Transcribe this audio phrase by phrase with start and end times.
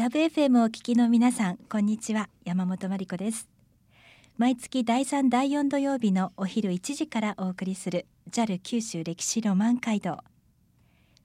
[0.00, 2.30] ラブ FM をお聞きの皆さんこんにちは。
[2.46, 3.50] 山本真理子です。
[4.38, 10.16] 毎月第3第4土曜日のお昼1時からお送りする JAL 九州歴史ロマン街道。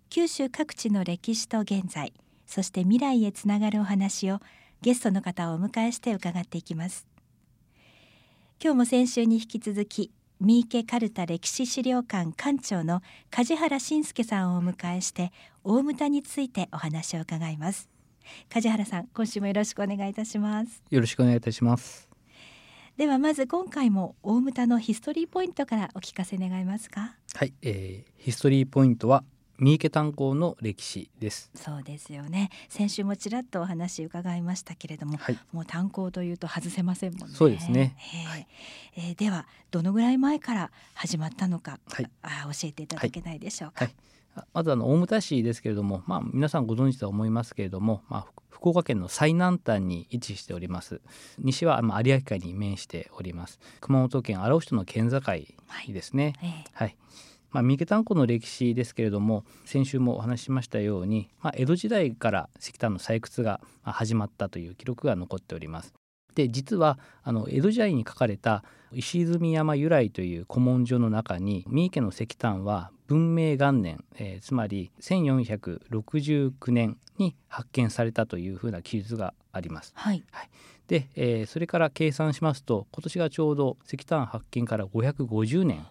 [0.10, 2.12] 九州各地の歴史と現在
[2.46, 4.42] そして未来へつながるお話を
[4.82, 7.08] ゲストの方をお迎えして伺っていきます。
[8.62, 10.12] 今日も先週に引き続き
[10.42, 13.02] 三池カルタ歴史資料館館長の
[13.32, 15.32] 梶原信介さんをお迎えして
[15.64, 17.95] 大牟田についてお話を伺います。
[18.50, 20.82] 梶原さん今週もよろしくお願いいたします。
[20.90, 22.10] よろしくお願いいたします。
[22.98, 27.16] ではまず今回も大牟田のヒストリーポイントからお聞かせ願いますか？
[27.34, 29.24] はい、えー、ヒストリーポイントは
[29.58, 31.52] 三池炭鉱の歴史です。
[31.56, 32.50] そうですよね。
[32.70, 37.36] 先週もちらっとお話伺いましたけれども、はい、もう炭鉱というと外せませんもんね。
[37.36, 38.48] そうですね、えー、はい、
[38.98, 43.96] えー、ではどのぐらい前から始まったのか、はい、あ教えていただけないでしょうか、はい
[44.54, 51.02] まずあの大牟田市ですけれども、まあ、皆さんご存知とは思いますけれども、まあ、福岡県の最南端に位置しております。
[51.40, 53.60] 西は有明海に面しております。
[53.82, 56.98] 熊本県荒尾市との県境ですね、はい、はい。
[57.52, 65.94] まあ、三池炭鉱の歴史ですけれども先週もお話ししましたように、まあ、江戸時代から石炭の採掘が始まったという記録が残っております。
[66.36, 79.94] で実はあの江戸時代に書かれた石積山由来という古文書の中に三池の石炭は文明元年、えー、つまり1469年に発見されたというふうな記述があります。
[79.96, 80.50] はい、はい、
[80.88, 85.86] で、えー、それから計算しますと今年がちょうど石炭発見から550年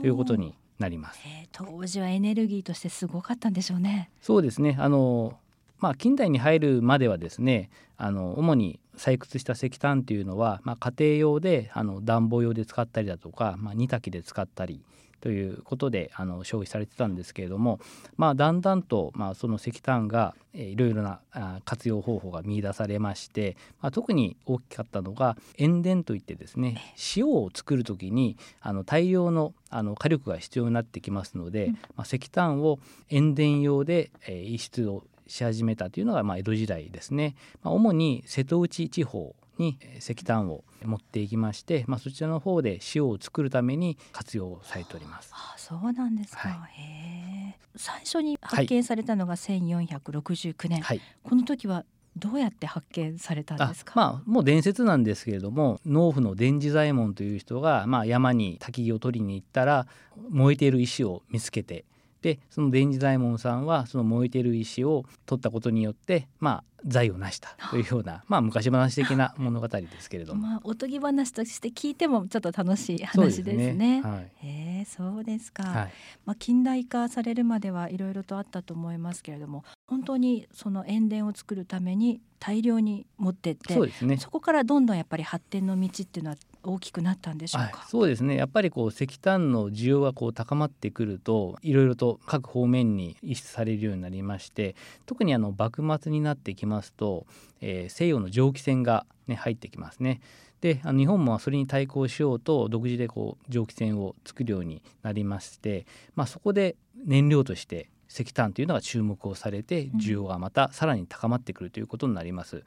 [0.00, 4.10] ということになります、えー、当時はエネルギーとしてすごかったんでしょうね。
[4.20, 4.76] そうですね。
[4.78, 5.38] あの
[5.78, 14.82] まあ、近代に入るまではですねあの主に採掘した石炭というのは、まあ、家庭用であの暖房用で使ったりだとか、まあ、煮炊きで使ったり
[15.20, 17.80] ということであの消費されてたんですけれども、
[18.16, 32.78] まあ、だんだんと、まあ、その石炭が、えー、いろいろなあ活用方法が見出されまして、まあ、特に大きかったのが塩田といってですね塩を作る時にあの大量のあの火力が必要になってきますので、うん、まあ、石炭を
[33.10, 37.34] 塩田用で、えー、輸出をし始めたというのが、まあ、江戸時代ですね。
[37.62, 45.32] まあ、主に瀬戸内地方に石炭を持っていきまして、まあ、そちらの方で塩を作るために活用されております。
[45.32, 51.84] あそうなんですか、はい、最初に発見されたのが1469年、はい、この時は
[52.18, 53.92] どうやって発見されたんですか？
[53.94, 59.86] まあもう伝説なんですけれども農夫の伝次左衛門という人が、まあ、山に焚き木を取りに行ったら
[60.30, 61.84] 燃えている石を見つけて
[62.22, 73.72] でその伝次左衛門さんはその燃えてる石を取ったことによってまあ財を成したというような、まあ、昔話的な物語ですけれども、まあ、おとぎ話として聞いてもちょっと楽しい話ですね。
[73.72, 74.02] すね。
[74.02, 75.92] はい、へえそうですか、はい、
[76.24, 88.34] まあ、近代化されるまではいろいろとあったと思いますけれども本当にその塩田を作るために大量に持ってってそうです、ね、そこからどんどんやっぱり発展の道っていうのは大きくなったんでしょうか、はい、そうですね。
[88.34, 94.74] やっぱりこう石炭の需要がこう高まってくるといろいろと各方面に輸出されるようになりまして
[95.06, 97.26] 特にあの幕末になってきますと、
[97.60, 100.20] えー、西洋の蒸気船が、ね、入ってきますね。
[100.60, 112.64] であの日本もそれに対抗しようと独自でこう蒸気船を作るようになりまして、まあ、そこで燃料として石炭というのが注目をされて需要がまたさらに高まってくるということになります。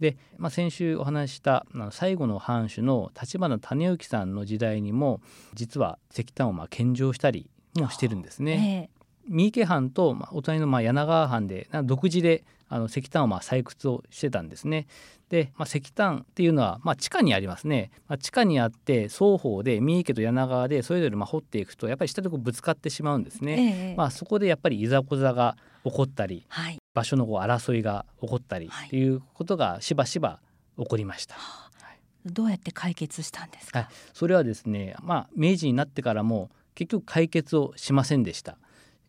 [0.00, 5.20] で、まあ、先週お話しした最後の藩主の立花種之さんの時代にも
[5.54, 8.90] 実は石炭をまあ献上したりもしてるんですね。
[9.30, 14.86] 三池藩と、まあ、お隣のまあ柳川藩で独自であの石炭をまあ採掘をしてたんですね。
[15.28, 23.92] で、まあ、石炭っていうのは、まあ、地下にありますね、まあ、地下にあって双方で三池と柳川でそれぞれまあ掘っていくとやっぱり下でこうぶつかってしまうんですね。
[23.92, 30.40] えまあ、そこでやっぱりいざこざが起こったり、はい、場所のこう争いが起こったりっていうことがしばしば
[30.76, 31.36] 起こりました。
[31.36, 38.58] はい、どうやって解決したんですか、はい、それはですね、まあ、明治になってからも結局解決をしませんでした。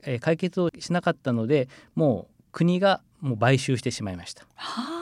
[0.04, 4.46] えー、解決をしなかったのでもう国がもう買収してしまいました。
[4.56, 5.02] はあ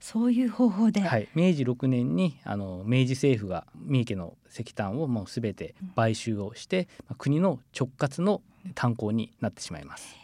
[0.00, 8.40] そういう方法で、はい、明治6年にあの明治政府が三池の石炭をもうすべて買収をして、うん、国の直轄の
[8.74, 10.16] 炭鉱になってしまいます。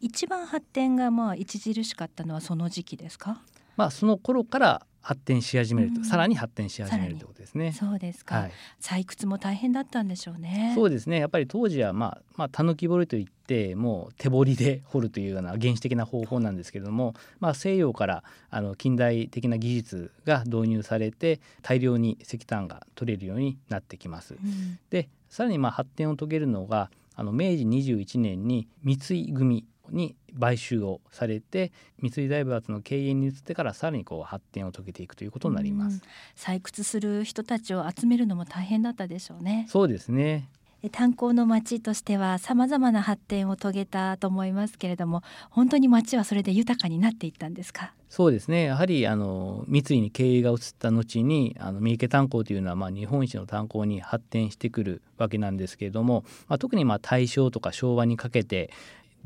[0.00, 3.42] 一番発展がまあ著しかったのはその時期ですか？
[3.76, 7.70] まあその頃から発展し始めると、うん、さらに発展し始めるということですね。
[7.70, 10.72] そうですか、はい、採掘も大変だったんでしょうね。
[10.74, 11.20] そうですね。
[11.20, 24.34] やっぱり当時はまあまあたぬき掘りといってもう手掘りで掘るというような原始的な方法なんですけれども、まあ西洋からあの近代的な技術が導入されて大量に石炭が取れるようになってきます。
[24.34, 36.02] うん、でさらにまあ発展を遂げるのがあの明治21年に三井組に買収をされて三井財閥の経営に移ってからさらにこう発展を遂げていくということになります。
[36.36, 39.66] 採掘する人たちを集めるのも大変だったでしょうね。
[39.68, 40.48] そうですね。
[40.92, 47.92] 炭鉱の町としてはさまざまな発展を遂げたと思いますけれども本当に町はそれで豊かになっていったんですか？
[48.08, 48.64] そうですね。
[48.64, 58.70] やはりあの三井に経営が移った後にあの三池炭鉱というのはまあ日本一の炭鉱に発展してくるわけなんですけれども、まあ、特にまあ大正とか昭和にかけて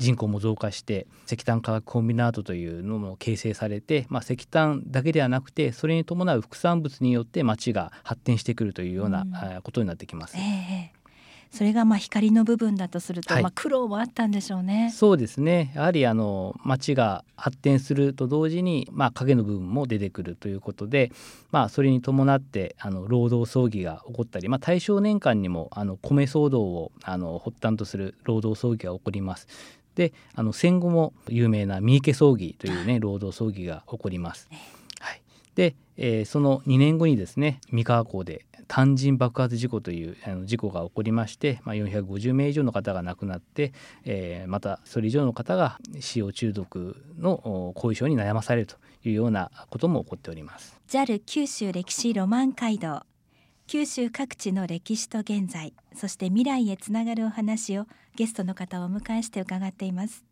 [0.01, 9.25] 人口も増加して石炭化学コンビナートというのも形成されて、まあ、石炭だけではなくてそれに伴う副産物によって町が発展してくるというような、う
[9.59, 10.35] ん、ことになってきます。
[10.37, 11.01] えー
[11.51, 14.89] それがまあ光の部分だとすると、はい、まあ苦労もあったんでしょうね。
[14.95, 15.73] そうですね。
[15.75, 21.11] やはりあの町が発展すると同時にまあ影の部分も出てくるということで、
[21.51, 29.47] まあそれに伴ってあの労働争議が起こったり、まあ大正年間にもあの米騒動をあの発端とする労働争議が起こります。
[29.95, 34.49] で、あの戦後も有名な三池葬儀というね労働争議が起こります。
[34.99, 35.21] はい。
[35.55, 43.73] で、えー、その2年後にですね三河港で単人爆発事故というあの事故が起こりまして、まあ、450名以上の方が亡くなって、
[44.05, 53.03] えー、またそれ以上の方が使用中毒の後遺症に悩まされるというようなことも起こっております JAL 九州歴史ロマン街道
[53.67, 57.85] 九州各地の歴史と現在そして未来へつながるお話を
[58.15, 60.25] ゲストの方をお迎えして伺っています。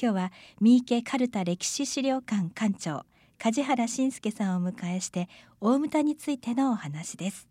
[0.00, 3.04] 今日は三池カルタ歴史資料館館長
[3.38, 5.28] 梶原信介さんをお迎えして
[5.60, 7.48] 大牟田についてのお話です。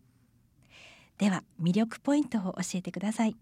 [1.18, 3.36] では魅力ポイントを教えてください。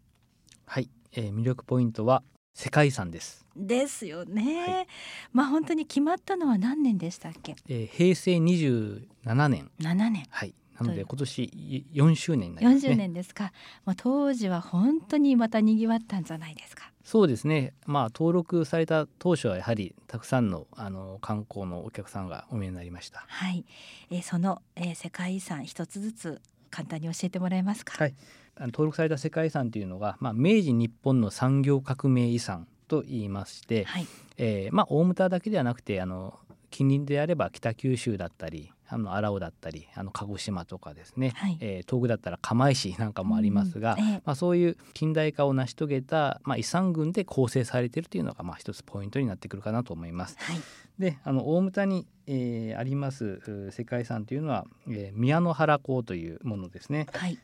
[0.67, 2.23] はい、えー、魅力ポイントは
[2.55, 3.47] 世界遺産です。
[3.57, 4.87] ですよね、はい、
[5.33, 9.71] まあ本当に決まったのは何年でしたっけ、えー、平成27年。
[9.81, 10.27] 7年。
[10.29, 12.89] はいなので今年4周年になりますね。
[12.89, 13.53] 4周年ですか。
[13.85, 16.91] まあ当時は本当にまた賑わったんじゃないですか。
[17.05, 17.75] そうですね。
[17.87, 23.25] まあ登録された当初はやはりたくさんのあの観光のお客さんがお見えになりました。
[23.29, 23.65] はい。
[24.11, 26.41] えー、その、えー、世界遺産一つずつ
[26.71, 27.95] 簡単に教えてもらえますか？
[27.99, 28.15] はい。
[28.59, 34.07] 登録された世界遺産というのが、まあ明治日本の産業革命遺産と言いまして、はい、
[34.37, 36.39] えー、まあ大牟田だけではなくてあの
[36.71, 50.37] 近隣であれば北九州だったりあの荒尾だったりあの鹿児島とかですね、はい、えー、東北だったら釜石なんかもありますが、うんえー、まあ、そういう近代化を成し遂げた、まあ、遺産群で構成されているというのが、まあ、一つポイントになってくるかなと思います。
[50.41, 50.57] はい、
[50.99, 57.07] であの大牟田に、えー、あります世界遺産というのは、えー、宮の原港というものですね。
[57.13, 57.39] はい、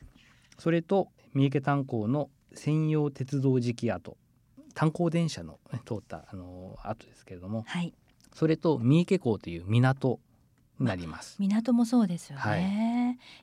[0.59, 4.17] それと三池炭鉱の専用鉄道磁気跡
[4.73, 7.93] 炭鉱電車の、ね、通ったあの跡ですけれども、はい、
[8.33, 10.19] それと三池港という港
[10.79, 11.35] なります。
[11.39, 12.57] 港もそうですよね、は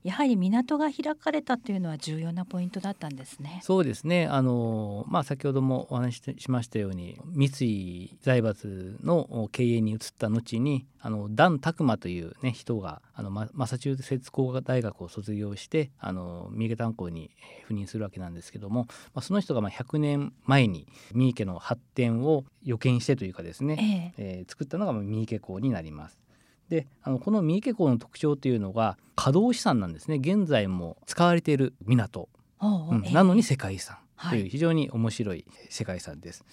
[0.05, 3.61] い、やはり港が開かれたというのは重要なポイントだったんですね。
[3.63, 4.27] そうですね。
[4.27, 17.31] あのまあ先ほどもお話ししましたように三井財閥の経営に移った後にあのダン・タクマというね人があのママサチューセッツ工科大学を卒業してあの三池炭鉱に
[17.69, 26.24] 赴任するわけなんですけども、まあ、その人がまあ100年前に三池の発展を予見してというかですね、えええー、作ったのが三池港になります。
[26.69, 30.17] であのこの三池港の特徴というのが稼働資産なんですね。
[30.17, 32.29] 現在も使われている港、
[32.61, 33.99] うん、なのに世界遺産。
[34.31, 36.45] という非常に面白い世界遺産です。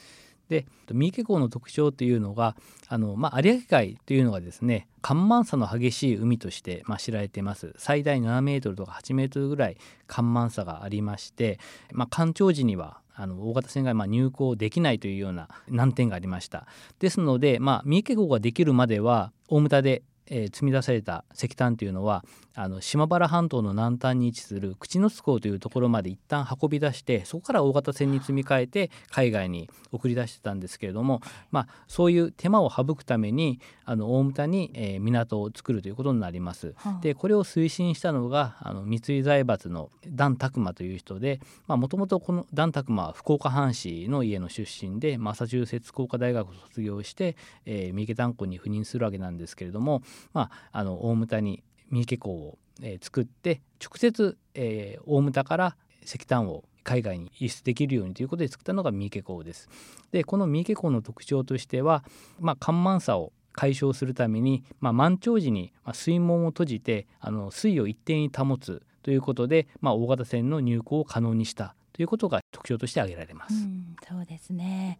[0.49, 2.57] で三池港の特徴というのが
[2.89, 7.73] あの、まあ、有明海というのがですね干満差の激しい海として、まあ、知られています。
[7.77, 9.77] 最大7メートルとか8メートルぐらい
[10.07, 11.57] 干満差がありまして、
[11.93, 16.65] まあ、干潮時にはあの大型船がま入港できないというような難点がありました。
[16.97, 31.21] ですので、まあ、三池港ができるまでは大牟田でえー、積み出された石炭というのはあの島原半島の南端に位置する口之津港というところまで一旦運び出してそこから大型船に積み替えて海外に送り出してたんですけれども、
[31.51, 36.73] まあ、そういう手間を省くためにあの大牟田に、えー、港を作るということになります。
[36.77, 47.35] はあ、でこれを推進したのがあの三井財閥のダン・タクマという人でもともとこのダン・タクマは福岡藩士の家の出身でマサチューセッツ工科大学を卒業して、
[47.65, 50.01] えー、三池炭鉱に赴任するわけなんですけれども、
[50.33, 59.69] まあ、あの大牟田に三池港を、えー、作って直接、えー、大牟田から石炭を海外に輸出できるようにということで作ったのが三池港です。
[60.11, 62.03] でこの三池港の特徴としては、
[62.39, 73.53] まあ、干満差を解消するために、まあ、満潮時に水門を閉じてあの水を一定に保つということで、まあ、大型船の入港を可能にしたということが特徴として挙げられます。
[73.53, 74.99] うん、そうですね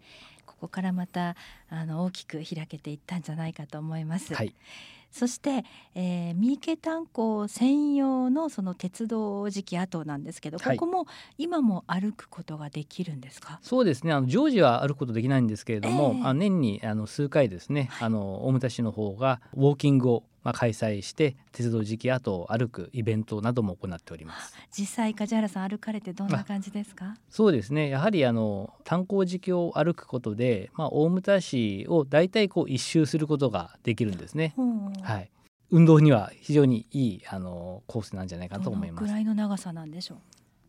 [0.62, 1.36] ここからまた
[1.70, 4.36] あの大きく開けていったんじゃないかと思います。
[4.36, 4.53] はい
[5.13, 11.06] そして、えー、三池炭鉱専用のその鉄道時期跡なんですけど、ここも
[11.38, 13.60] 今も歩くことができるんですか？
[13.62, 14.13] そうですね。
[14.13, 24.53] あの常時は歩くことできないんですけれども、えー、あ年にあの数回ですね、はい、あの大牟田市の方がウォーキングをまあ、開催して鉄道時期跡を歩くイベントなども行っております。
[24.71, 27.15] 実際梶原さん歩かれてどんな感じですか？
[27.29, 27.89] そうですね。
[27.89, 34.55] やはりあの炭鉱時期を歩くことで、まあ、大牟田市を大体こう一周することができるんですね、
[35.03, 35.29] はい、
[35.69, 39.01] 運動には非常にいいあのコースなんじゃないかと思います。
[39.01, 40.17] どのくらいの長さなんでしょう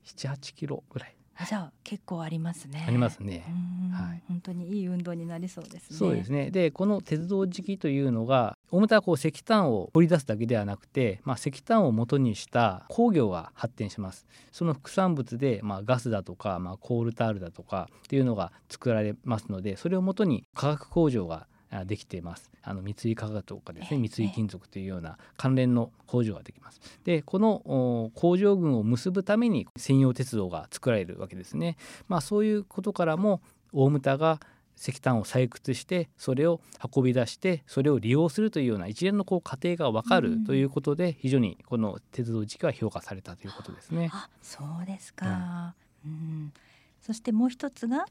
[0.07, 1.15] ？78キロぐらい
[1.49, 2.85] じゃあ結構ありますね。
[2.87, 3.45] ありますね。
[3.93, 5.97] はい、本当にいい運動になりそうですね。
[5.97, 6.51] そうですね。
[6.51, 14.27] で、この鉄道時期というのが、大牟はこう石炭を掘り出すだけではなくて、まあ石炭を元にした工業が発展します。
[14.51, 21.47] その副産物で、まあガスだとか、まあコールタールだとかっていうのが作られますので、それをもとに化学工場が
[21.87, 22.51] できています。
[22.63, 26.81] あの三井化学とかですね、三井金属というような関連の工場ができます。
[27.05, 31.77] で、この工場群を結ぶために専用鉄道が作られるわけですね。
[32.09, 33.41] まあそういうことからも
[33.73, 34.41] 大牟田が
[34.77, 36.61] 石炭を採掘してそれを
[36.95, 44.11] 運び出してそれを利用するというような一連のこう過程が分かるということで、非常にこの鉄道時期は評価されたということですね。
[44.13, 45.75] あそうですか、
[46.05, 46.53] うん、うん、
[47.01, 48.07] そしてもう一つが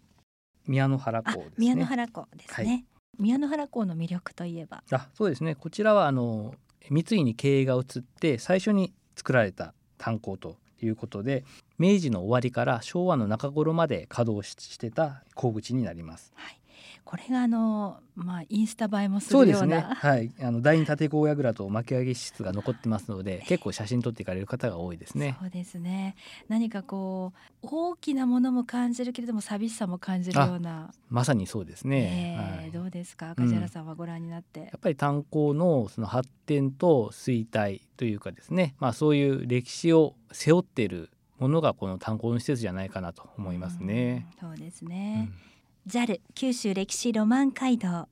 [0.68, 1.54] 宮野原港ですね。
[1.58, 2.68] 宮野原港ですね。
[2.68, 2.86] はい
[3.20, 4.84] 宮野原港の魅力といえば。
[4.92, 5.56] あそうですね。
[5.56, 6.56] こちらはあの
[6.90, 11.46] 三井に経営が移って最初に作られた炭鉱ということで
[11.78, 16.32] 明治の終わりから昭和の中頃まで稼働してた鉱口になります。
[16.36, 16.61] はい
[17.04, 19.58] これがあのまあインスタ映えもするような。
[19.58, 19.96] そうですね。
[19.96, 20.32] はい。
[20.42, 25.36] あの第二立郷櫓と巻き上げ室が残ってますので 結構写真撮っていかれる方が多いですね。
[25.40, 26.16] そうですね。
[26.48, 27.34] 何かこ
[27.64, 30.92] う大きなものも感じるけれども寂しさも感じるような。
[31.10, 33.36] まさにそうですね、えー、はい、どうですか？
[33.36, 38.76] 梶原さんはご覧になって、うん、やっぱり炭鉱のその発展と衰退というかですね。
[38.80, 41.10] まあそういう歴史を背負っている
[41.40, 44.28] ものがこの炭鉱の施設じゃないかなと思いますね。
[44.38, 45.51] うそうですね、うん
[45.88, 48.08] JAL 九州歴史ロマン街道。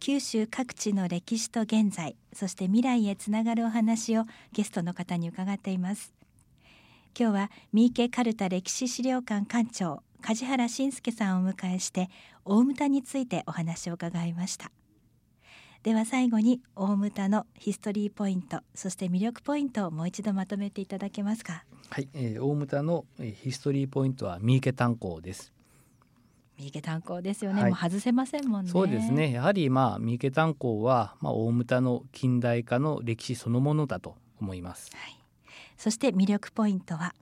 [0.00, 6.12] 九州各地の歴史と現在そして未来へつながるお話をゲストの方に伺っています。
[7.18, 12.10] 今日は三池カルタ歴史資料館館長梶原信介さんをお迎えして
[12.44, 14.70] 大牟田についてお話を伺いました。
[15.84, 21.64] では最後に大牟田のヒストリーポイントそして魅力ポイントをもう一度まとめていただけますか。
[21.88, 23.06] はい、えー、大牟田の
[23.42, 25.55] ヒストリーポイントは三池炭鉱です。
[26.58, 28.70] 三池炭鉱ですよね、はい、もう外せませんもんね。
[28.70, 29.32] そうですね。
[29.32, 35.18] やはりまあ三池炭鉱はまあ大牟田の近代化の歴史そのものだと思います、はい、
[35.76, 37.14] そして魅力ポイントは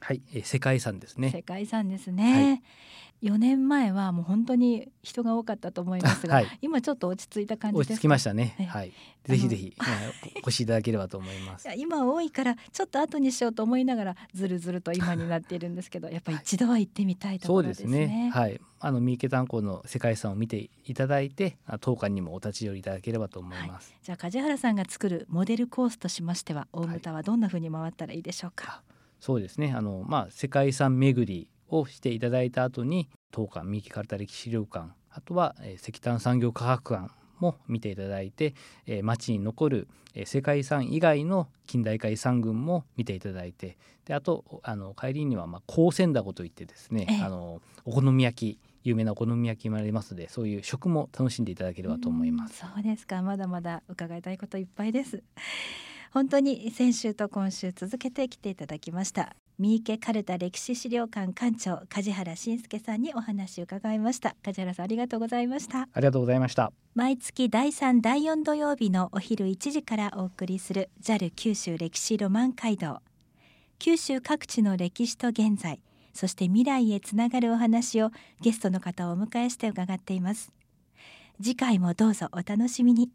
[0.00, 1.30] はい、え世界遺産ですね。
[1.30, 2.62] 世界遺産ですね、
[3.22, 8.92] 4年前はもう本当に人が多かったと思いますが、はい、今ちょっと落ち着いた感じ落ち着きましたね、はい、
[9.24, 9.74] ぜひぜひ
[10.36, 11.68] お越しいただければと思います。
[11.76, 18.30] 今多いからちょっと後にしようと思いながらずるずると今になっているんですけどやっぱり一度は行ってみたいところですね、そうですね。
[18.30, 18.60] はい。
[18.82, 28.82] あの三池炭鉱の世界遺産を見ていただいて当館にもお立ち寄りいただければと思います、じゃあ梶原さんが作るモデルコースとしましては大牟田はどんなふうに回ったらいいでしょうか、
[29.20, 29.72] そうですね。
[29.76, 38.54] あのまあ世界遺産巡りをしていただいた後に当館三木かるた歴史資料館あとは、えー、石炭産業科学館も見ていただいて、
[38.86, 52.58] えー、町に残る、えー、世界遺産以外の近代化遺産群も見ていただいてであとあの帰りには、まあ、高専だこといってですね、あのお好み焼き有名なお好み焼きもありますのでそういう食も楽しんでいただければと思います。
[52.58, 53.22] そうですか。
[53.22, 55.22] まだまだ伺いたいこといっぱいです
[56.12, 59.36] 本当に先週と今週続けてきていただきました。
[59.60, 64.34] 三池カルタ歴史資料館館長梶原信介さんにお話を伺いました。
[64.42, 65.88] 梶原さんありがとうございました。
[65.92, 66.72] ありがとうございました。
[66.96, 73.00] 毎月第3第4土曜日のお昼1時からお送りする JAL 九州歴史ロマン街道。
[73.78, 75.80] 九州各地の歴史と現在
[76.12, 80.50] そして未来へつながるお話をゲストの方をお迎えして伺っています。
[81.40, 83.10] 次回もどうぞお楽しみに